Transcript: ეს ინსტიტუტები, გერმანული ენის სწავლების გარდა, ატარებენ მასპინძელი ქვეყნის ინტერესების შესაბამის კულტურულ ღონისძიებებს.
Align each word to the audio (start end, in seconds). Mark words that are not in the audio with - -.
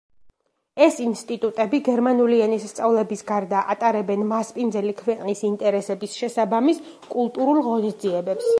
ეს 0.83 0.95
ინსტიტუტები, 1.07 1.79
გერმანული 1.87 2.39
ენის 2.45 2.65
სწავლების 2.71 3.21
გარდა, 3.29 3.61
ატარებენ 3.75 4.25
მასპინძელი 4.33 4.95
ქვეყნის 5.05 5.45
ინტერესების 5.51 6.17
შესაბამის 6.23 6.81
კულტურულ 7.15 7.61
ღონისძიებებს. 7.69 8.49